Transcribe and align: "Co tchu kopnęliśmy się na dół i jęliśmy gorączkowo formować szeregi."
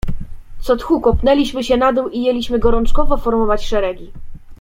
"Co 0.59 0.77
tchu 0.77 0.99
kopnęliśmy 1.01 1.63
się 1.63 1.77
na 1.77 1.93
dół 1.93 2.07
i 2.09 2.21
jęliśmy 2.21 2.59
gorączkowo 2.59 3.17
formować 3.17 3.65
szeregi." 3.65 4.11